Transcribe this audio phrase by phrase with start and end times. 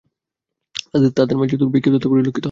[1.15, 2.39] তাদের মাঝে বিক্ষিপ্ততা পরিলক্ষিত হয়।